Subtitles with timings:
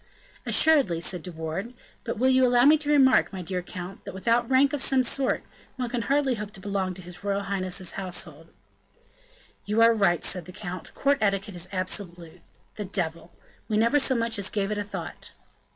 [0.47, 4.15] "Assuredly," said De Wardes; "but will you allow me to remark, my dear count, that,
[4.15, 5.43] without rank of some sort,
[5.75, 8.47] one can hardly hope to belong to his royal highness's household?"
[9.63, 12.41] "You are right," said the count, "court etiquette is absolute.
[12.77, 13.31] The devil!
[13.67, 15.33] we never so much as gave it a thought."